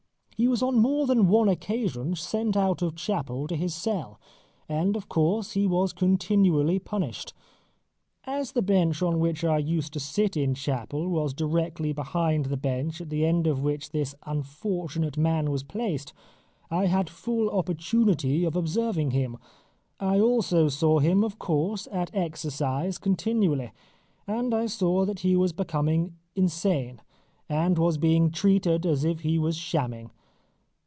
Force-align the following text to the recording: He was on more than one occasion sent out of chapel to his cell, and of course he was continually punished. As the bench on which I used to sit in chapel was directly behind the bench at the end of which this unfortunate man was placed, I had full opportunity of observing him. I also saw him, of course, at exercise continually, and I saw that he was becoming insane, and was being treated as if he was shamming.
He 0.37 0.47
was 0.47 0.63
on 0.63 0.79
more 0.79 1.05
than 1.05 1.27
one 1.27 1.47
occasion 1.49 2.15
sent 2.15 2.57
out 2.57 2.81
of 2.81 2.95
chapel 2.95 3.45
to 3.45 3.55
his 3.55 3.75
cell, 3.75 4.19
and 4.67 4.95
of 4.97 5.07
course 5.07 5.51
he 5.51 5.67
was 5.67 5.93
continually 5.93 6.79
punished. 6.79 7.35
As 8.23 8.53
the 8.53 8.63
bench 8.63 9.03
on 9.03 9.19
which 9.19 9.43
I 9.43 9.59
used 9.59 9.93
to 9.93 9.99
sit 9.99 10.35
in 10.35 10.55
chapel 10.55 11.07
was 11.09 11.35
directly 11.35 11.93
behind 11.93 12.45
the 12.45 12.57
bench 12.57 13.01
at 13.01 13.11
the 13.11 13.23
end 13.23 13.45
of 13.45 13.61
which 13.61 13.91
this 13.91 14.15
unfortunate 14.25 15.15
man 15.15 15.51
was 15.51 15.61
placed, 15.61 16.11
I 16.71 16.87
had 16.87 17.07
full 17.07 17.47
opportunity 17.51 18.43
of 18.43 18.55
observing 18.55 19.11
him. 19.11 19.37
I 19.99 20.19
also 20.19 20.69
saw 20.69 20.97
him, 20.97 21.23
of 21.23 21.37
course, 21.37 21.87
at 21.91 22.09
exercise 22.15 22.97
continually, 22.97 23.73
and 24.25 24.55
I 24.55 24.65
saw 24.65 25.05
that 25.05 25.19
he 25.19 25.35
was 25.35 25.53
becoming 25.53 26.15
insane, 26.35 26.99
and 27.47 27.77
was 27.77 27.99
being 27.99 28.31
treated 28.31 28.87
as 28.87 29.05
if 29.05 29.19
he 29.19 29.37
was 29.37 29.55
shamming. 29.55 30.09